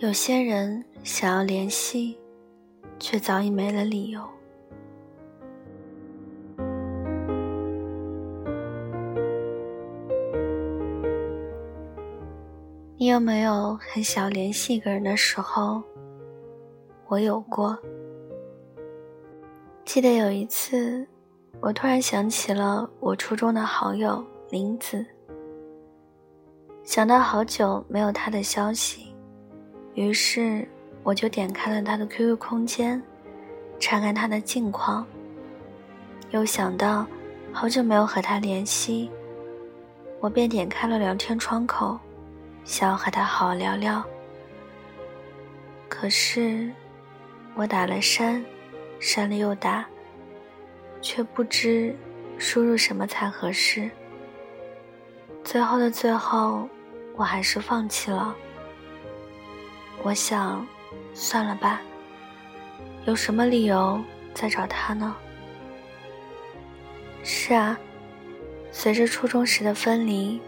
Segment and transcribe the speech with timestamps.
[0.00, 2.18] 有些人想要联系，
[2.98, 4.22] 却早已没了理由。
[12.96, 15.82] 你有没有很想联系一个人的时候？
[17.08, 17.78] 我有过。
[19.84, 21.06] 记得有一次，
[21.60, 25.04] 我突然想起了我初中的好友林子，
[26.84, 29.09] 想到好久没有他的消息。
[30.00, 30.66] 于是，
[31.02, 33.02] 我就点开了他的 QQ 空间，
[33.78, 35.06] 查看他的近况。
[36.30, 37.06] 又想到
[37.52, 39.10] 好久没有和他联系，
[40.18, 41.98] 我便点开了聊天窗口，
[42.64, 44.02] 想要和他好好聊聊。
[45.86, 46.72] 可是，
[47.54, 48.42] 我打了删，
[49.00, 49.84] 删了又打，
[51.02, 51.94] 却不知
[52.38, 53.90] 输入什么才合适。
[55.44, 56.66] 最后的最后，
[57.16, 58.34] 我还是放弃了。
[60.02, 60.66] 我想，
[61.12, 61.80] 算了吧。
[63.04, 64.00] 有什么理由
[64.34, 65.14] 再找他呢？
[67.22, 67.78] 是啊，
[68.72, 70.40] 随着初中时的分离，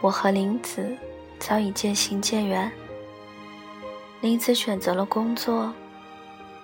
[0.00, 0.96] 我和林子
[1.38, 2.70] 早已渐行渐远。
[4.20, 5.72] 林子选择了工作，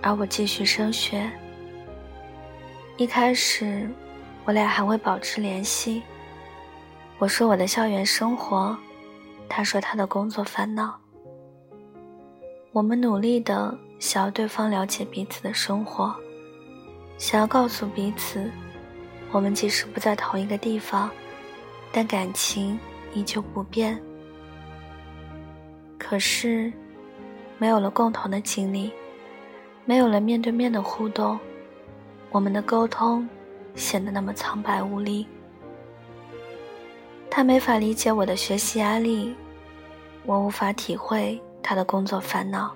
[0.00, 1.28] 而我继续升学。
[2.96, 3.90] 一开始，
[4.44, 6.02] 我俩还会保持联系。
[7.18, 8.76] 我说我的校园生活，
[9.48, 11.01] 他说他的工作烦恼。
[12.72, 16.14] 我们努力的想要对方了解彼此的生活，
[17.18, 18.50] 想要告诉彼此，
[19.30, 21.10] 我们即使不在同一个地方，
[21.92, 22.80] 但感情
[23.12, 24.02] 依旧不变。
[25.98, 26.72] 可是，
[27.58, 28.90] 没有了共同的经历，
[29.84, 31.38] 没有了面对面的互动，
[32.30, 33.28] 我们的沟通
[33.74, 35.26] 显得那么苍白无力。
[37.30, 39.34] 他没法理解我的学习压力，
[40.24, 41.38] 我无法体会。
[41.62, 42.74] 他的工作烦恼，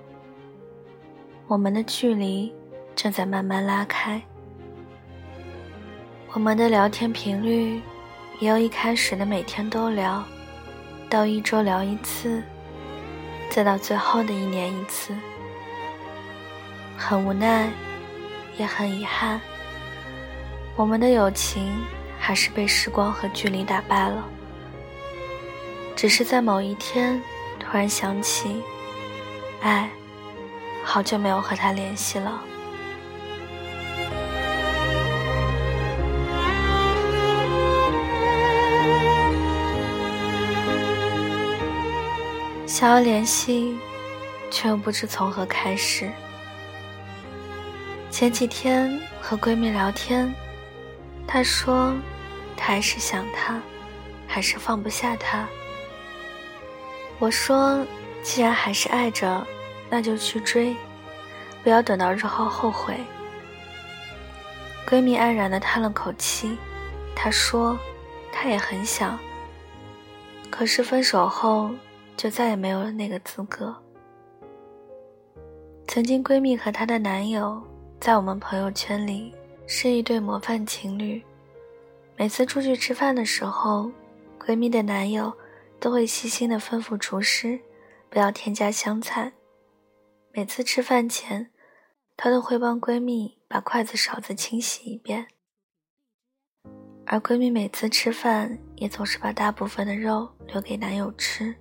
[1.47, 2.53] 我们的距离
[2.95, 4.21] 正在慢慢拉开。
[6.33, 7.81] 我们的聊天频率，
[8.39, 10.23] 也由一开始的每天都聊，
[11.09, 12.41] 到一周聊一次，
[13.49, 15.13] 再到最后的一年一次。
[16.95, 17.69] 很无奈，
[18.57, 19.39] 也很遗憾，
[20.75, 21.75] 我们的友情
[22.19, 24.27] 还是被时光和距离打败了。
[25.95, 27.21] 只是在某一天，
[27.59, 28.63] 突然想起。
[29.67, 29.89] 哎，
[30.81, 32.41] 好久没有和他联系了。
[42.65, 43.77] 想要联系，
[44.49, 46.09] 却又不知从何开始。
[48.09, 50.33] 前几天和闺蜜聊天，
[51.27, 51.93] 她说
[52.55, 53.61] 她还是想他，
[54.25, 55.45] 还是放不下他。
[57.19, 57.85] 我说。
[58.23, 59.47] 既然还是爱着，
[59.89, 60.75] 那就去追，
[61.63, 62.97] 不要等到日后后悔。
[64.87, 66.57] 闺蜜黯然的叹了口气，
[67.15, 67.77] 她说
[68.31, 69.19] ：“她也很想，
[70.49, 71.71] 可是分手后
[72.15, 73.75] 就再也没有了那个资格。”
[75.87, 77.61] 曾经闺蜜和她的男友
[77.99, 79.33] 在我们朋友圈里
[79.65, 81.21] 是一对模范情侣，
[82.15, 83.91] 每次出去吃饭的时候，
[84.39, 85.33] 闺蜜的男友
[85.79, 87.59] 都会细心的吩咐厨师。
[88.09, 89.33] 不要添加香菜。
[90.37, 91.49] 每次吃饭前，
[92.15, 95.25] 她都会帮闺蜜把筷子勺子清洗一遍。
[97.07, 101.55] 而闺蜜每次吃饭也总是把大部分的肉留给男友吃，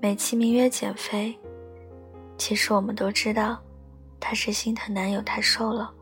[0.00, 1.36] 美其名曰减肥，
[2.38, 3.60] 其实我们都知道，
[4.20, 5.92] 她是心疼男友太瘦了。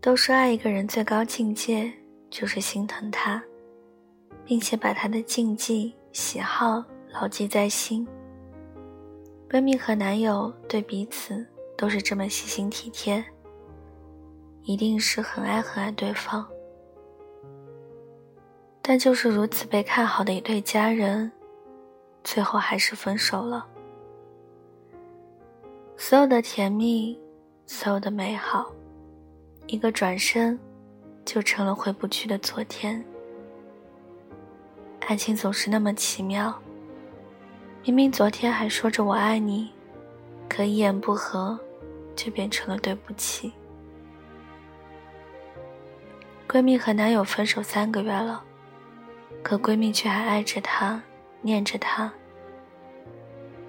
[0.00, 1.92] 都说爱一个人最高境界
[2.30, 3.44] 就是心疼他，
[4.46, 5.94] 并且把他的禁忌。
[6.12, 8.08] 喜好牢记在心。
[9.50, 13.24] 闺蜜和男友对彼此都是这么细心体贴，
[14.62, 16.46] 一定是很爱很爱对方。
[18.82, 21.32] 但就是如此被看好的一对家人，
[22.22, 23.66] 最后还是分手了。
[25.96, 27.18] 所有的甜蜜，
[27.66, 28.70] 所有的美好，
[29.66, 30.58] 一个转身，
[31.24, 33.02] 就成了回不去的昨天。
[35.00, 36.54] 爱情总是那么奇妙。
[37.88, 39.70] 明明昨天还说着我爱你，
[40.46, 41.58] 可一言不合，
[42.14, 43.50] 就变成了对不起。
[46.46, 48.44] 闺蜜和男友分手三个月了，
[49.42, 51.00] 可闺蜜却还爱着他，
[51.40, 52.12] 念着他。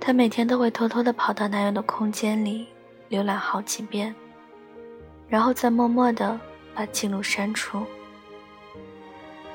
[0.02, 2.68] 她每天都会偷偷的跑到男友的空间里
[3.10, 4.14] 浏览好几遍，
[5.30, 6.38] 然后再默默的
[6.76, 7.86] 把记录删除。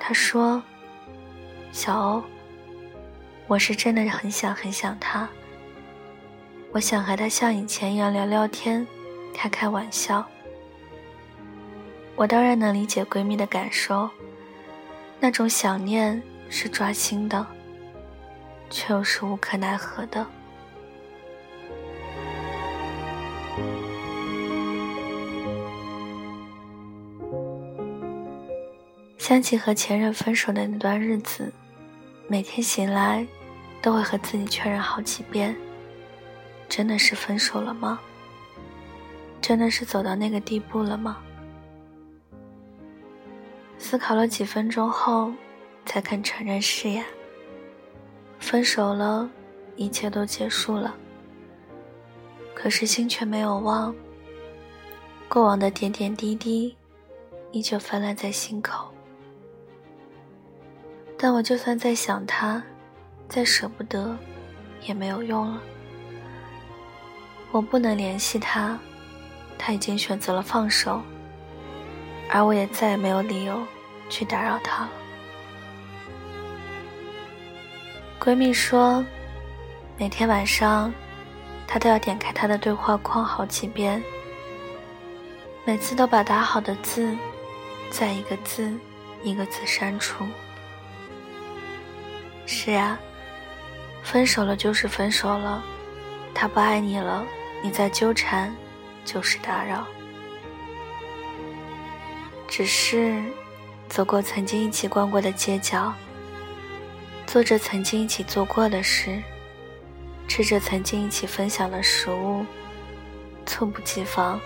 [0.00, 0.62] 她说。
[1.70, 2.22] 小欧，
[3.46, 5.28] 我是真的很想很想他。
[6.72, 8.86] 我想和他像以前一样聊聊天，
[9.34, 10.24] 开开玩笑。
[12.16, 14.08] 我当然能理解闺蜜的感受，
[15.20, 17.46] 那种想念是抓心的，
[18.70, 20.26] 却又是无可奈何的。
[29.18, 31.52] 想起和前任分手的那段日子，
[32.26, 33.26] 每天醒来，
[33.82, 35.54] 都会和自己确认好几遍：
[36.68, 38.00] 真的是分手了吗？
[39.42, 41.18] 真的是走到那个地步了吗？
[43.78, 45.30] 思考了几分钟后，
[45.84, 47.04] 才肯承认是呀。
[48.38, 49.28] 分手了，
[49.76, 50.94] 一切都结束了。
[52.54, 53.94] 可是心却没有忘，
[55.28, 56.74] 过往的点点滴滴，
[57.52, 58.93] 依旧泛滥在心口。
[61.16, 62.62] 但我就算再想他，
[63.28, 64.16] 再舍不得，
[64.82, 65.60] 也没有用了。
[67.50, 68.78] 我不能联系他，
[69.56, 71.00] 他已经选择了放手，
[72.28, 73.62] 而我也再也没有理由
[74.10, 74.90] 去打扰他了。
[78.20, 79.04] 闺蜜说，
[79.96, 80.92] 每天晚上，
[81.66, 84.02] 她都要点开他的对话框好几遍，
[85.64, 87.16] 每次都把打好的字，
[87.90, 88.72] 再一个字
[89.22, 90.24] 一个字删除。
[92.46, 92.98] 是啊，
[94.02, 95.62] 分手了就是分手了，
[96.34, 97.24] 他不爱你了，
[97.62, 98.54] 你再纠缠
[99.04, 99.86] 就是打扰。
[102.46, 103.20] 只是
[103.88, 105.92] 走过曾经一起逛过的街角，
[107.26, 109.20] 做着曾经一起做过的事，
[110.28, 112.44] 吃着曾经一起分享的食物，
[113.44, 114.38] 猝不及防，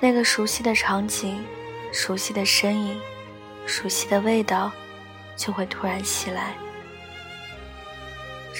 [0.00, 1.44] 那个熟悉的场景、
[1.92, 2.98] 熟悉的身影、
[3.66, 4.72] 熟悉的味道，
[5.36, 6.54] 就会突然袭来。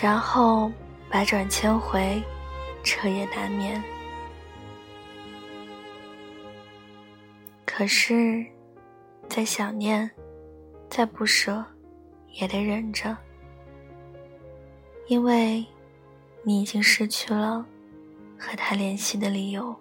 [0.00, 0.72] 然后
[1.08, 2.22] 百转千回，
[2.82, 3.82] 彻夜难眠。
[7.64, 8.44] 可是，
[9.28, 10.10] 再想念，
[10.90, 11.64] 再不舍，
[12.32, 13.16] 也得忍着，
[15.06, 15.64] 因为
[16.42, 17.64] 你已经失去了
[18.38, 19.74] 和他联系的理由。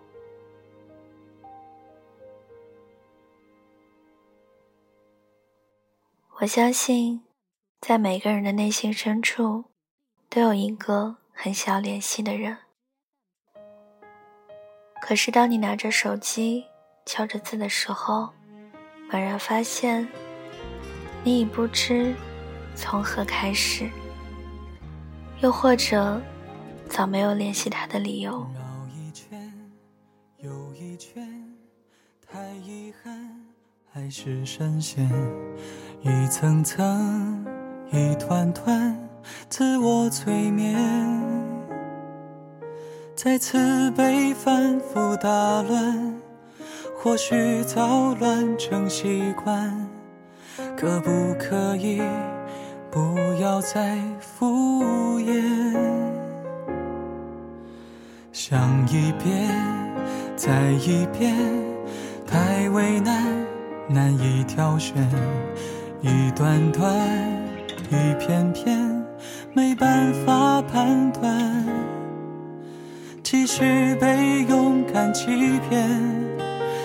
[6.39, 7.23] 我相信，
[7.79, 9.70] 在每个人的内心深处。
[10.33, 12.57] 都有一个很想要联系的人，
[15.01, 16.63] 可是当你拿着手机
[17.05, 18.29] 敲着字的时候，
[19.11, 20.07] 猛然发现，
[21.21, 22.15] 你已不知
[22.75, 23.89] 从何开始，
[25.41, 26.21] 又或者
[26.87, 28.31] 早没有联系他的理由。
[28.55, 29.53] 绕一圈
[30.37, 31.27] 又一圈，
[32.25, 33.45] 太遗憾，
[33.91, 35.05] 还是深陷
[35.99, 37.45] 一层层，
[37.91, 39.10] 一团团。
[39.49, 40.75] 自我催眠，
[43.15, 46.13] 再次被反复打乱，
[46.97, 49.89] 或许早乱成习惯，
[50.77, 52.01] 可不可以
[52.89, 55.75] 不要再敷衍？
[58.31, 59.49] 想一遍，
[60.35, 61.35] 再一遍，
[62.25, 63.25] 太为难，
[63.87, 64.95] 难以挑选，
[66.01, 66.95] 一段段，
[67.89, 69.00] 一片片。
[69.53, 71.65] 没办法判断，
[73.21, 75.89] 继续被勇敢欺骗，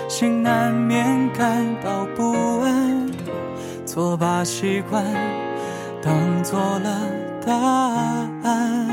[0.09, 3.09] 心难免感到不安，
[3.87, 5.05] 错把习惯
[6.03, 6.91] 当做了
[7.47, 7.55] 答
[8.43, 8.89] 案，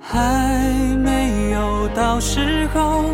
[0.00, 0.66] 还
[1.04, 3.04] 没有到时候，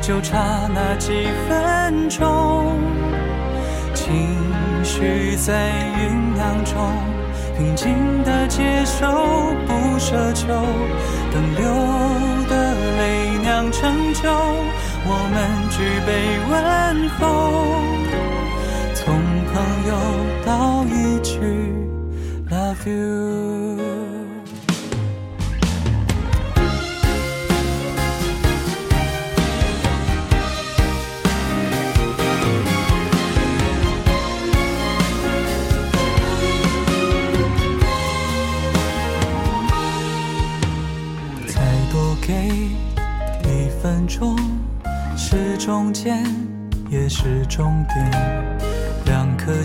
[0.00, 2.78] 就差那几分钟，
[3.92, 4.16] 情
[4.82, 6.90] 绪在酝酿中。
[7.62, 9.06] 平静的接受，
[9.68, 10.48] 不奢求，
[11.32, 11.62] 等流
[12.48, 14.28] 的泪酿成酒，
[15.06, 15.38] 我们
[15.70, 16.10] 举杯
[16.50, 17.22] 问候，
[18.94, 19.14] 从
[19.46, 19.54] 朋
[19.86, 19.90] 友
[20.44, 21.38] 到一句
[22.50, 23.91] Love you。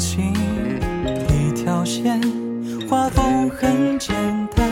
[0.07, 0.33] 心，
[1.27, 2.21] 一条线，
[2.89, 4.15] 画风很简
[4.55, 4.65] 单。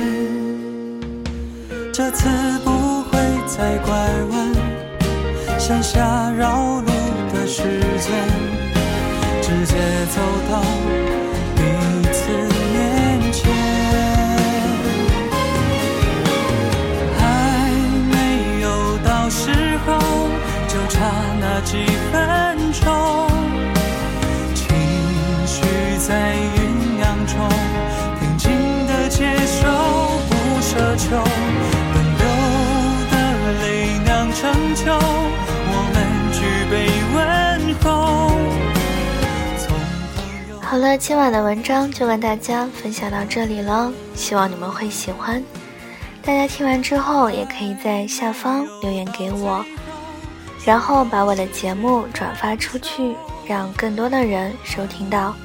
[1.91, 2.29] 这次
[2.63, 3.93] 不会再拐
[4.31, 6.87] 弯，向下绕路
[7.33, 7.63] 的时
[7.99, 8.13] 间，
[9.41, 9.75] 直接
[10.15, 10.61] 走到
[40.67, 45.41] 好了，今晚的文章就跟大家分享到这里了，希望你们会喜欢。
[46.23, 49.63] 大家听完之后，也可以在下方留言给我，
[50.65, 55.35] 然后把我的节目转发出去，让更多的人收听到。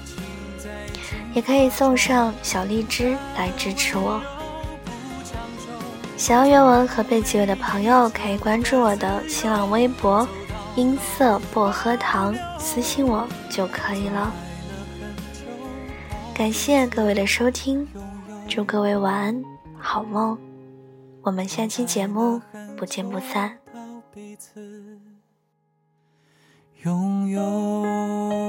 [1.34, 4.22] 也可以送上小荔枝来支持我。
[6.16, 10.26] 想要原文和背景的朋友，可以关注我的新浪微博
[10.76, 14.32] “音色薄荷糖”，私信我就可以了。
[16.40, 17.86] 感谢各位的收听，
[18.48, 19.44] 祝各位晚安，
[19.78, 20.38] 好梦。
[21.20, 22.40] 我们下期节目
[22.78, 23.58] 不见不散。
[26.82, 28.39] 拥有。